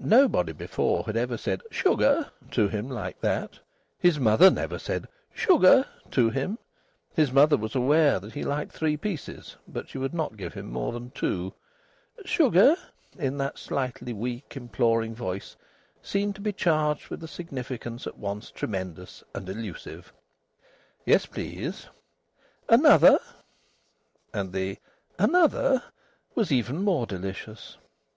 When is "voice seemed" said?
15.14-16.34